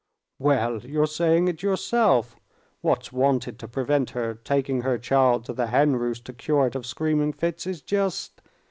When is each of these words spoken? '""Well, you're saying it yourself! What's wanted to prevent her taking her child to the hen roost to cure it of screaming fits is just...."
'""Well, 0.39 0.79
you're 0.79 1.05
saying 1.05 1.47
it 1.47 1.61
yourself! 1.61 2.35
What's 2.81 3.11
wanted 3.13 3.59
to 3.59 3.67
prevent 3.67 4.09
her 4.17 4.33
taking 4.33 4.81
her 4.81 4.97
child 4.97 5.45
to 5.45 5.53
the 5.53 5.67
hen 5.67 5.95
roost 5.95 6.25
to 6.25 6.33
cure 6.33 6.65
it 6.65 6.73
of 6.75 6.87
screaming 6.87 7.33
fits 7.33 7.67
is 7.67 7.83
just...." 7.83 8.41